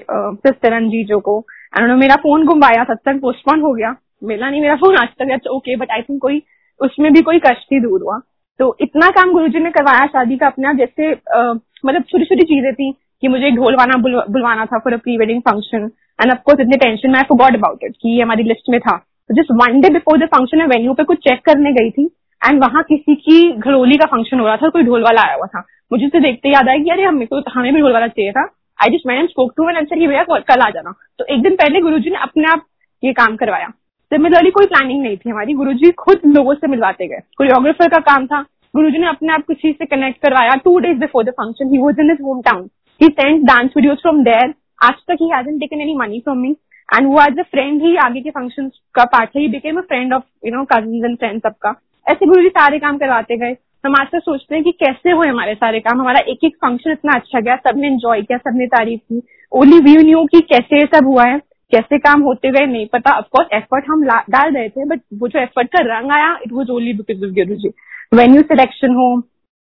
सिस्टर 0.46 0.72
अंजीजो 0.72 1.18
को। 1.20 1.38
एंड 1.38 1.82
उन्होंने 1.82 2.00
मेरा 2.00 2.16
फ़ोन 2.22 2.46
घुमाया 2.46 2.84
सत्संग 2.84 3.20
पोस्टपोन 3.20 3.60
हो 3.60 3.72
गया। 3.74 3.94
मिला 4.24 4.50
नहीं 4.50 4.60
मेरा 4.60 4.76
फ़ोन 4.76 4.96
आज 4.96 5.08
तक 5.22 5.46
ओके 5.50 5.76
बट 5.76 5.90
आई 5.90 6.02
थिंक 6.02 6.20
कोई 6.22 6.38
उसमें 6.80 7.12
भी 7.12 7.22
कोई 7.22 7.38
कष्ट 7.38 7.72
ही 7.72 7.80
दूर 7.80 8.02
हुआ। 8.02 8.18
तो 8.60 8.76
इतना 8.80 9.08
काम 9.10 9.32
गुरु 9.32 9.48
जी 9.48 9.60
ने 9.60 9.70
करवाया, 9.70 10.06
शादी 10.06 10.36
का 10.36 10.46
अपना, 10.46 10.72
जैसे 10.72 11.10
मतलब 11.10 12.02
छोटी 12.02 12.24
छोटी 12.24 12.44
चीज़ें 12.44 12.72
थी 12.74 12.92
कि 13.22 13.28
मुझे 13.28 13.50
ढोलवाना 13.50 13.96
बुलवाना 13.98 14.64
था 14.66 14.78
for 14.78 14.92
a 14.92 14.96
pre 14.98 15.16
wedding 15.16 15.40
function 15.42 15.90
and 16.18 16.32
of course 16.32 16.60
इतने 16.60 16.76
टेंशन 16.78 17.10
में 17.10 17.22
फॉर 17.22 17.38
गॉड 17.38 17.56
अबाउट 17.56 17.84
इट 17.84 17.96
कि 18.02 18.16
ये 18.16 18.22
हमारी 18.22 18.42
लिस्ट 18.44 18.70
में 18.70 18.78
था। 18.80 18.96
Just 19.30 19.50
one 19.54 19.80
day 19.80 19.88
before 19.90 20.18
the 20.18 20.26
function 20.28 20.58
में 20.58 20.66
वेन्यू 20.68 20.94
पे 20.94 21.04
कुछ 21.04 21.18
चेक 21.28 21.44
करने 21.46 21.72
गई 21.72 21.90
थी 21.90 22.04
एंड 22.42 22.60
वहाँ 22.60 22.82
किसी 22.84 23.14
की 23.16 23.40
घरोली 23.52 23.96
का 23.96 24.06
फ़ंक्शन 24.06 24.40
हो 24.40 24.46
रहा 24.46 24.56
था 24.56 24.66
और 24.66 24.70
कोई 24.70 24.82
ढोल 24.82 25.02
वाला 25.02 25.22
आया 25.22 25.34
हुआ 25.34 25.46
था। 25.46 25.64
मुझे 25.92 26.06
उसे 26.06 26.20
देखते 26.20 26.48
याद 26.48 26.68
आया 26.68 26.78
कि 26.78 26.90
अरे, 26.90 27.02
हमें 27.02 27.26
तो 27.26 27.42
हमें 27.50 27.72
भी 27.74 27.80
ढोल 27.80 27.92
वाला 27.92 28.06
चाहिए 28.08 28.32
था। 28.32 28.48
I 28.78 28.90
just 28.90 29.06
man 29.06 29.26
spoke 29.26 29.52
to 29.56 29.68
and 29.68 29.76
answer 29.78 29.98
कि 29.98 30.06
भैया, 30.06 30.22
कल 30.22 30.60
आ 30.60 30.70
जाना। 30.70 30.94
तो 31.18 31.24
एक 31.24 31.42
दिन 31.42 31.56
पहले 31.56 31.80
गुरु 31.80 31.98
ने 31.98 32.16
अपने 32.18 32.48
आप 32.50 32.64
ये 33.02 33.12
काम 33.12 33.36
करवाया। 33.36 33.72
सिमिलरली 34.12 34.50
कोई 34.50 34.66
प्लानिंग 34.66 35.02
नहीं 35.02 35.16
थी 35.16 35.30
हमारी। 35.30 35.52
गुरु 35.54 35.90
खुद 35.98 36.20
लोगों 36.26 36.54
से 36.54 36.66
मिलवाते 36.66 37.06
गए। 37.06 37.20
कोरियोग्राफर 37.38 37.88
का 37.88 37.98
काम 38.12 38.26
था। 38.26 38.40
गुरु 38.74 38.88
ने 38.88 39.06
अपने 39.06 39.32
आप 39.32 39.40
किसी 39.40 39.72
से 39.72 39.84
कनेक्ट 39.86 40.20
करवाया। 40.22 40.54
Two 40.64 40.78
days 40.78 40.98
before 40.98 41.24
the 41.24 41.30
function 41.30 41.70
he 41.72 41.78
was 41.78 42.00
in 42.00 42.10
his 42.10 42.18
home 42.22 42.40
town 42.40 42.68
he 43.00 43.08
sent 43.08 43.44
dance 43.44 43.70
videos 43.76 43.98
from 43.98 44.22
there 44.24 44.54
आज 44.82 44.94
तक 45.08 45.16
he 45.22 45.28
hasn't 45.28 45.58
taken 45.58 45.80
any 45.80 45.94
money 45.94 46.20
from 46.20 46.38
me 46.38 46.50
and 46.88 47.06
वो 47.06 47.20
एज 47.22 47.38
अ 47.38 47.42
फ्रेंड 47.42 47.82
ही 47.82 47.96
आगे 47.96 48.20
के 48.20 48.30
फ़ंक्शन 48.30 48.70
का 48.94 49.04
पार्ट 49.04 49.30
है। 49.36 49.42
He 49.42 49.48
became 49.48 49.78
a 49.78 49.80
friend 49.80 50.14
of 50.14 50.22
you 50.46 50.54
know 50.56 50.64
cousin 50.64 51.04
and 51.04 51.16
friend 51.18 51.40
सबका। 51.42 51.74
ऐसे 52.06 52.26
गुरु 52.26 52.42
जी 52.42 52.48
सारे 52.48 52.78
काम 52.78 52.98
करवाते 52.98 53.36
गए। 53.36 53.56
हम 53.86 53.94
आज 54.00 54.06
तक 54.06 54.18
सोचते 54.18 54.54
हैं 54.54 54.64
कि 54.64 54.70
कैसे 54.70 55.10
हुए 55.10 55.28
हमारे 55.28 55.54
सारे 55.54 55.80
काम। 55.80 56.00
हमारा 56.00 56.20
एक 56.28 56.44
एक 56.44 56.56
फ़ंक्शन 56.56 56.90
इतना 56.90 57.12
अच्छा 57.12 57.40
गया। 57.40 57.56
सबने 57.56 57.86
एंजॉय 57.86 58.22
किया, 58.22 58.38
सबने 58.38 58.66
तारीफ़ 58.66 59.00
की। 59.00 59.22
ओनली 59.52 59.78
व्यू 59.78 60.02
न्यू 60.02 60.24
की 60.24 60.40
कैसे 60.40 60.78
ये 60.78 60.86
सब 60.94 61.06
हुआ 61.06 61.24
है। 61.24 61.38
कैसे 61.72 61.98
काम 61.98 62.22
होते 62.22 62.50
गए, 62.50 62.66
नहीं 62.66 62.86
पता। 62.92 63.16
ऑफकोर्स 63.18 63.48
एफर्ट 63.54 63.84
हम 63.90 64.04
डाल 64.04 64.54
रहे 64.54 64.68
थे 64.68 64.84
बट 64.88 65.00
वो 65.20 65.28
जो 65.28 65.38
एफर्ट 65.38 65.68
का 65.68 65.82
रंग 65.88 66.12
आया 66.12 66.32
it 66.44 66.52
was 66.52 66.70
only 66.72 66.92
because 66.94 67.24
of 67.24 67.34
Guru 67.34 67.56
ji 67.56 67.72
venue 68.14 68.42
selection 68.44 68.94
हो 68.94 69.12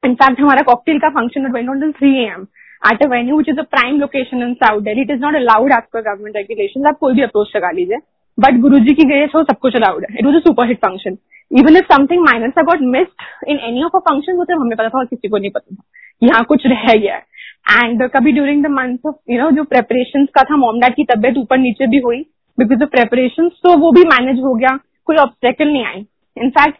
इनफैक्ट 0.03 0.41
हमारा 0.41 0.63
कॉकटेल 0.63 0.99
का 0.99 1.09
function 1.11 1.53
went 1.53 1.69
on 1.69 1.93
three 1.93 2.15
M 2.25 2.47
a 2.83 3.07
venue 3.11 3.37
which 3.37 3.47
is 3.51 3.61
a 3.61 3.65
prime 3.65 3.99
location 3.99 4.43
in 4.43 4.51
South 4.57 4.81
Delhi. 4.87 5.05
It 5.05 5.13
is 5.13 5.21
not 5.21 5.37
allowed 5.37 5.73
as 5.73 5.85
per 5.93 6.01
government 6.09 6.35
regulations. 6.39 6.87
आप 6.87 6.99
कोई 7.01 7.15
भी 7.15 7.23
approach 7.23 7.53
लगा 7.57 7.71
लीजिए। 7.71 7.99
But 8.39 8.59
गुरु 8.61 8.79
जी 8.79 8.95
की 8.95 9.05
गए 9.09 9.27
तो 9.27 9.43
सब 9.45 9.59
कुछ 9.59 9.77
अलाउड 9.77 10.05
है। 10.05 10.19
It 10.19 10.25
was 10.25 10.37
a 10.37 10.41
super 10.41 10.67
hit 10.69 10.79
function 10.79 11.17
even 11.51 11.77
if 11.77 11.87
something 11.93 12.25
minus 12.25 12.59
got 12.65 12.81
missed 12.97 13.49
in 13.49 13.59
any 13.69 13.83
of 13.83 13.97
a 13.97 14.01
function 14.11 14.37
वो 14.37 14.45
सिर्फ़ 14.45 14.61
हमें 14.61 14.77
पता 14.77 14.89
था 14.89 14.99
और 14.99 15.07
किसी 15.07 15.29
को 15.29 15.39
नहीं 15.39 15.51
पता 15.51 15.75
था। 15.75 15.83
यहाँ 16.23 16.45
कुछ 16.45 16.67
रह 16.67 16.93
गया 16.95 17.15
है। 17.15 17.23
एंड 17.67 18.03
कभी 18.11 18.33
during 18.33 18.63
the 18.65 18.71
month 18.71 19.07
of 19.07 19.15
you 19.31 19.39
know 19.41 19.51
जो 19.51 19.65
प्रेपरेशन 19.65 20.25
का 20.35 20.43
था 20.43 20.57
मोम 20.57 20.81
डैड 20.81 20.95
की 20.95 21.05
तबियत 21.05 21.39
ऊपर 21.39 21.59
नीचे 21.59 21.87
भी 21.87 21.99
हुई 21.99 22.21
बिकॉज़ 22.59 22.83
ऑफ़ 22.83 22.91
प्रेपरेशन 22.91 23.49
तो 23.63 23.77
वो 23.79 23.91
भी 23.93 24.03
मैनेज 24.09 24.41
हो 24.41 24.55
गया 24.55 24.79
कोई 25.07 25.17
ऑब्स्टेकल 25.17 25.69
नहीं 25.69 25.85
आई। 25.87 26.07
In fact 26.37 26.79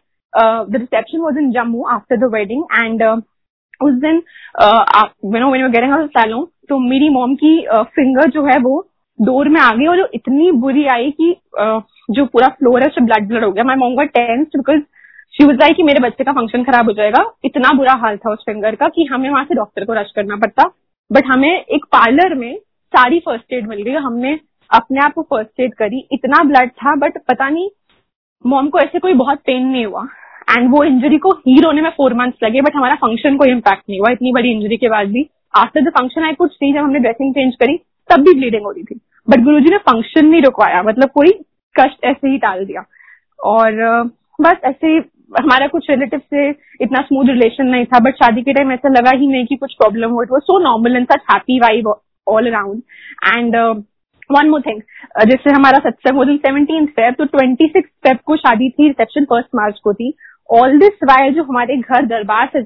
the 0.71 0.77
reception 0.77 1.21
was 1.21 1.39
in 1.39 1.51
Jammu 1.53 1.83
after 1.91 2.17
the 2.17 2.33
wedding 2.35 2.65
and 2.75 3.03
उस 3.81 3.95
दिन 4.01 4.23
यू 4.57 5.87
नो 5.87 6.07
सैलून 6.09 6.47
तो 6.69 6.79
मेरी 6.81 7.09
मॉम 7.11 7.35
की 7.35 7.61
फिंगर 7.71 8.23
uh, 8.23 8.33
जो 8.35 8.45
है 8.45 8.59
वो 8.59 8.81
डोर 9.19 9.49
में 9.49 9.61
आ 9.61 9.71
गई 9.71 9.87
और 9.87 10.09
इतनी 10.15 10.51
बुरी 10.61 10.85
आई 10.87 11.11
कि 11.11 11.31
uh, 11.61 11.81
जो 12.11 12.25
पूरा 12.27 12.49
फ्लोर 12.59 12.83
है 12.83 12.89
उससे 12.89 13.05
ब्लड 13.05 13.29
ब्लड 13.29 13.45
हो 13.45 13.51
गया। 13.53 13.65
My 13.65 13.77
mom 13.77 13.95
got 13.95 14.15
tense 14.15 14.47
because 14.57 14.81
she 15.35 15.45
was 15.45 15.73
कि 15.73 15.83
मेरे 15.83 16.01
बच्चे 16.01 16.25
का 16.25 16.33
फ़ंक्शन 16.33 16.65
खराब 16.65 16.89
हो 16.89 16.93
जाएगा। 16.93 17.25
इतना 17.45 17.73
बुरा 17.77 17.93
हाल 18.03 18.17
था 18.17 18.33
उस 18.33 18.43
फिंगर 18.47 18.75
का 18.75 18.89
कि 18.89 19.05
हमें 19.13 19.29
वहाँ 19.31 19.45
से 19.45 19.55
डॉक्टर 19.55 19.85
को 19.85 19.93
रश 19.93 20.13
करना 20.17 20.37
पड़ता। 20.37 20.71
बट 21.13 21.25
हमें 21.27 21.65
एक 21.65 21.85
पार्लर 21.85 22.35
में 22.35 22.57
सारी 22.95 23.19
फ़र्स्ट 23.21 23.53
एड 23.53 23.69
मिल 23.69 23.83
गई 23.83 23.93
हमने 23.93 24.41
अपने 24.71 25.01
आप 25.01 25.13
को 25.13 25.23
फ़र्स्ट 25.23 25.61
एड 25.61 25.75
करी। 25.75 26.09
इतना 26.13 26.45
ब्लड 26.45 26.71
था 26.71 26.97
बट 26.97 27.19
पता 27.19 27.49
नहीं 27.49 27.71
मॉम 28.47 28.69
को 28.69 28.79
ऐसे 28.79 28.99
कोई 28.99 29.13
बहुत 29.13 29.39
पेन 29.39 29.67
नहीं 29.67 29.87
हुआ। 29.87 30.07
एंड 30.59 30.71
वो 30.71 30.85
इंजरी 30.85 31.19
को 31.19 31.31
हील 31.31 31.65
होने 31.65 31.83
में 31.83 31.91
फोर 31.91 32.15
मंथ्स 32.15 32.39
लगे 32.45 32.61
बट 32.61 32.77
हमारा 32.77 32.95
फ़ंक्शन 32.95 33.37
कोई 33.37 33.51
इम्पैक्ट 33.51 33.83
नहीं 33.91 34.01
हुआ। 34.01 34.11
इतनी 34.11 34.33
बड़ी 34.33 34.51
इंजरी 34.51 34.77
के 34.77 34.89
बाद 34.89 35.09
भी। 35.09 35.31
आफ्टर 35.57 35.81
द 35.81 35.89
फ़ंक्शन 35.89 36.25
आई 36.25 36.33
कुछ 36.33 36.53
सी 36.53 36.73
जब 36.73 36.79
हमने 36.79 36.99
ड्रेसिंग 36.99 37.35
चेंज 37.35 37.55
करी, 37.55 37.77
तब 38.11 38.21
भी 38.21 38.35
ब्लीडिंग 38.35 38.63
हो 38.63 38.71
रही 38.71 38.83
थी। 38.83 39.01
बट 39.31 39.41
गुरु 39.41 39.59
ने 39.59 39.79
फ़ंक्शन 39.79 40.27
नहीं 40.27 40.43
रुकवाया। 40.43 40.83
मतलब 40.83 41.11
कोई 41.11 41.31
कष्ट 41.81 42.05
ऐसे 42.05 42.29
ही 42.29 42.39
टाल 42.39 42.65
दिया। 42.65 42.85
और 43.45 44.03
बस 44.41 44.57
ऐसे 44.65 45.01
हमारा 45.35 45.67
कुछ 45.69 45.91
रिलेटिव 45.91 46.21
से 46.21 46.49
इतना 46.83 47.01
स्मूथ 47.03 47.29
रिलेशन 47.29 47.67
नहीं 47.67 47.85
था 47.87 47.99
बट 48.01 48.15
शादी 48.17 48.43
के 48.43 48.53
टाइम 48.53 48.73
ऐसा 48.73 48.89
लगा 48.91 49.17
ही 49.17 49.27
नहीं 49.27 49.47
कि 49.47 49.57
कुछ 49.57 49.75
प्रॉब्लम 49.75 50.11
हो। 50.11 50.23
It 50.23 50.31
was 50.31 50.43
so 50.43 50.59
normal 50.63 50.97
and 50.97 51.07
such 51.07 51.23
happy 51.31 51.59
vibe 51.61 51.89
all 52.27 52.47
around 52.49 52.83
and 53.29 53.57
one 54.31 54.49
more 54.51 54.61
thing 54.63 54.81
जैसे 55.31 55.51
हमारा 55.51 55.79
सत्संग 55.81 56.17
वो 56.17 56.25
दिन 56.25 56.37
सेवनटीन 56.39 56.87
फेब 56.97 57.15
तो 57.15 57.25
ट्वेंटी 57.27 57.67
सिक्स 57.69 57.91
फेब 58.05 58.19
को 58.27 58.37
शादी 58.37 58.69
थी 58.71 58.87
रिसेप्शन 58.89 59.25
फ़र्स्ट 59.25 59.49
मार्च 59.55 59.79
को 59.85 59.95
थी। 59.95 60.13
ऑल 60.49 60.79
दिस 60.79 61.05
वाइल 61.05 61.35
जो 61.35 61.43
हमारे 61.45 61.77
घर 61.77 62.07
दरबार 62.07 62.51
से 62.53 62.59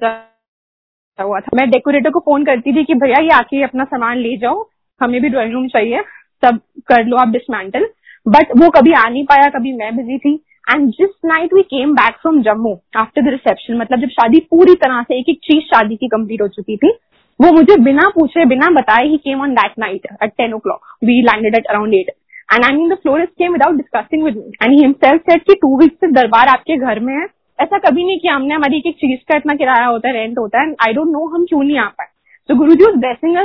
हुआ 1.18 1.38
था, 1.40 1.56
मैं 1.56 1.68
डेकोरेटर 1.70 2.10
को 2.10 2.20
फ़ोन 2.20 2.44
करती 2.44 2.72
थी 2.72 2.84
कि 2.84 2.94
भैया 2.96 3.20
ये 3.22 3.30
आके 3.34 3.62
अपना 3.62 3.84
सामान 3.86 4.18
ले 4.18 4.36
जाओ, 4.36 4.62
हमें 5.00 5.20
भी 5.22 5.28
ड्राइंग 5.28 5.52
रूम 5.52 5.66
चाहिए, 5.68 6.02
सब 6.42 6.58
कर 6.88 7.04
लो 7.04 7.16
आप 7.16 7.28
डिसमेंटल 7.28 7.86
बट 8.26 8.50
वो 8.56 8.68
कभी 8.70 8.92
आ 8.92 9.08
नहीं 9.08 9.24
पाया, 9.24 9.48
कभी 9.50 9.72
मैं 9.72 9.96
बिज़ी 9.96 10.18
थी। 10.18 10.34
एंड 10.68 10.88
जिस 10.92 11.10
night 11.24 11.54
we 11.54 11.62
came 11.64 11.92
back 11.94 12.16
from 12.22 12.40
Jammu 12.42 12.76
after 12.96 13.22
the 13.22 13.28
reception 13.30 13.76
मतलब 13.78 14.00
जब 14.00 14.08
शादी 14.10 14.40
पूरी 14.50 14.74
तरह 14.76 15.02
से 15.02 15.18
एक 15.18 15.28
एक 15.28 15.38
चीज़ 15.44 15.64
शादी 15.66 15.96
की 15.96 16.08
कंप्लीट 16.08 16.42
हो 16.42 16.48
चुकी 16.48 16.76
थी, 16.76 16.90
वो 17.40 17.52
मुझे 17.52 17.76
बिना 17.82 18.08
पूछे, 18.10 18.44
बिना 18.44 18.70
बताए 18.72 19.06
ही 19.08 19.16
came 19.18 19.42
on 19.42 19.54
that 19.54 19.78
night 19.78 20.06
at 20.22 20.30
ten 20.30 20.52
o'clock 20.58 20.96
we 21.04 21.20
landed 21.22 21.56
at 21.56 21.66
around 21.66 21.94
eight 21.94 22.10
and 22.48 22.64
I 22.64 22.72
mean 22.72 22.88
the 22.88 22.98
florist 23.02 23.32
came 23.32 23.52
without 23.52 23.76
discussing 23.76 24.22
with 24.24 24.36
me 24.36 24.52
and 24.62 24.78
himself 24.80 25.22
said 25.30 25.42
कि 25.42 25.54
टू 25.62 25.76
वीक्स 25.78 25.96
से 25.96 26.10
दरबार 26.12 26.48
आपके 26.48 26.76
घर 26.76 27.00
में 27.00 27.14
है। 27.14 27.26
ऐसा 27.58 27.78
कभी 27.78 28.04
नहीं 28.04 28.18
किया 28.18 28.34
हमने 28.34 28.54
हमारी 28.54 28.76
एक 28.76 28.86
एक 28.86 28.96
चीज़ 28.96 29.20
का 29.28 29.36
इतना 29.36 29.54
किराया 29.54 29.86
होता 29.86 30.08
है 30.08 30.14
रेंट 30.14 30.38
होता 30.38 30.60
है। 30.60 30.66
एंड 30.66 30.74
आई 30.86 30.92
डोंट 30.94 31.08
नो 31.08 31.26
हम 31.28 31.44
क्यों 31.44 31.62
नहीं 31.62 31.78
आ 31.78 31.86
पाए। 31.88 32.06
तो 32.48 32.54
गुरु 32.56 32.74
जी 32.74 32.92
ब्लेसिंग 32.96 33.36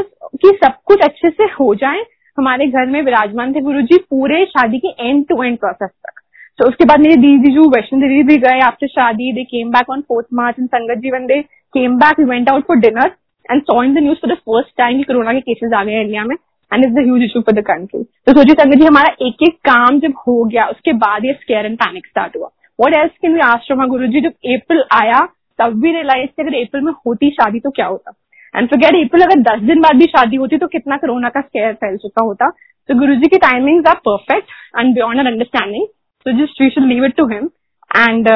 की 0.41 0.49
सब 0.57 0.73
कुछ 0.85 1.01
अच्छे 1.03 1.29
से 1.29 1.43
हो 1.53 1.73
जाए। 1.75 2.03
हमारे 2.37 2.67
घर 2.67 2.85
में 2.85 3.01
विराजमान 3.01 3.53
थे 3.53 3.61
गुरु 3.61 3.81
जी 3.83 3.97
पूरे 4.09 4.43
शादी 4.45 4.79
के 4.79 4.89
एंड 4.99 5.25
टू 5.29 5.43
एंड 5.43 5.57
प्रोसेस 5.57 5.89
तक 5.89 6.12
तो 6.59 6.67
उसके 6.67 6.85
बाद 6.85 6.99
मेरे 6.99 7.15
दीदी 7.17 7.53
जो 7.53 7.69
वैष्णो 7.69 7.99
देवी 7.99 8.23
भी 8.23 8.37
गए 8.39 8.59
after 8.63 8.87
shaadi 8.87 9.31
they 9.33 9.43
came 9.45 9.69
back 9.71 9.89
on 9.89 10.01
fourth 10.01 10.27
March 10.33 10.55
and 10.59 10.67
sangat 10.69 11.01
ji 11.03 11.11
when 11.11 11.25
they 11.27 11.41
came 11.73 11.95
back 11.99 12.19
we 12.19 12.25
went 12.25 12.49
out 12.49 12.67
for 12.67 12.77
dinner 12.79 13.11
and 13.45 13.61
saw 13.63 13.83
in 13.83 13.93
the 13.93 14.03
news 14.03 14.17
for 14.17 14.33
the 14.33 14.37
first 14.39 14.77
time 14.77 14.97
की 14.97 15.03
कोरोना 15.03 15.33
के 15.33 15.39
केसेस 15.41 15.73
आ 15.73 15.83
गए 15.83 16.01
India 16.01 16.23
में 16.23 16.35
and 16.35 16.85
is 16.85 16.93
the 16.93 17.23
issue 17.23 17.41
for 17.41 17.55
the 17.55 17.63
country 17.65 18.03
तो 18.03 18.33
सोचिए 18.33 18.55
संगत 18.55 18.77
जी, 18.77 18.85
हमारा 18.85 19.09
एक 19.21 19.43
एक 19.47 19.55
काम 19.65 19.99
जब 19.99 20.13
हो 20.27 20.43
गया, 20.43 20.65
उसके 20.67 20.93
बाद 21.03 21.25
ये 21.25 21.33
स्केयर 21.33 21.65
एंड 21.65 21.77
पैनिक 21.77 22.05
स्टार्ट 22.07 22.37
हुआ। 22.37 22.49
वट 22.79 22.93
एल्स 22.95 23.11
कैन 23.21 23.33
वी 23.33 23.39
आश्रमा 23.41 23.85
गुरु 23.87 24.07
जी? 24.07 24.21
जब 24.21 24.53
अप्रैल 24.55 24.83
आया, 24.93 25.19
तब 25.59 25.79
भी 25.81 25.91
रियलाइज़ 25.91 26.29
थे, 26.29 26.43
अगर 26.43 26.55
अप्रैल 26.61 26.83
में 26.83 26.91
होती 27.07 27.29
शादी 27.31 27.59
तो 27.59 27.69
क्या 27.71 27.85
होता? 27.87 28.11
एंड 28.55 28.69
फॉरगेट 28.69 29.03
अप्रैल 29.03 29.23
अगर 29.23 29.41
दस 29.41 29.61
दिन 29.67 29.81
बाद 29.81 29.95
भी 29.97 30.05
शादी 30.13 30.35
होती 30.35 30.57
तो 30.57 30.67
कितना 30.67 30.97
कोरोना 30.97 31.29
का 31.29 31.41
स्केयर 31.41 31.73
फैल 31.83 31.97
चुका 31.97 32.25
होता। 32.25 32.49
तो 32.89 32.99
गुरु 32.99 33.15
जी 33.15 33.27
की 33.27 33.37
timing 33.39 33.87
are 33.87 33.99
perfect 34.07 34.79
and 34.79 34.93
beyond 34.95 35.27
understanding 35.27 35.85
तो 36.25 36.31
just 36.31 36.63
should 36.69 36.87
leave 36.87 37.05
it 37.05 37.15
to 37.15 37.25
him 37.27 37.49
and 37.91 38.27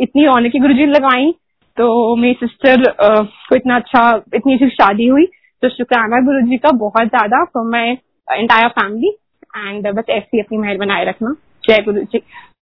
इतनी 0.00 0.24
रौनक 0.24 0.52
की 0.52 0.58
गुरु 0.58 0.74
जी 0.74 0.86
लगाई 0.86 1.32
तो 1.76 2.16
मेरी 2.16 2.34
सिस्टर 2.34 2.82
uh, 2.82 3.24
को 3.48 3.56
इतना 3.56 3.76
अच्छा 3.76 4.02
इतनी 4.34 4.54
अच्छी 4.54 4.68
शादी 4.68 5.06
हुई। 5.06 5.26
तो 5.62 5.68
शुक्राना 5.68 6.20
गुरु 6.20 6.40
जी 6.40 6.56
का 6.56 6.70
बहुत 6.78 7.08
ज़्यादा 7.08 7.44
for 7.44 7.64
my 7.70 7.90
entire 8.28 8.68
family 8.68 9.08
and 9.56 9.88
बस 9.94 10.10
ऐसी 10.10 10.40
अपनी 10.40 10.58
मेहर 10.58 10.76
बनाए 10.78 11.04
रखना। 11.04 11.34
जय 11.64 11.82
गुरु 11.82 12.00
जी 12.02 12.18